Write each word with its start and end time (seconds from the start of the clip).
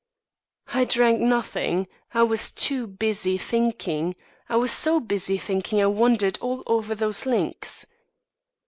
"I 0.73 0.83
drank 0.85 1.19
nothing; 1.19 1.85
I 2.11 2.23
was 2.23 2.49
too 2.51 2.87
busy 2.87 3.37
thinking. 3.37 4.15
I 4.49 4.55
was 4.55 4.71
so 4.71 4.99
busy 4.99 5.37
thinking 5.37 5.79
I 5.79 5.85
wandered 5.85 6.39
all 6.41 6.63
over 6.65 6.95
those 6.95 7.27
links." 7.27 7.85